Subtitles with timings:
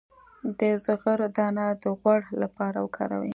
[0.59, 3.29] د زغر دانه د غوړ لپاره وکاروئ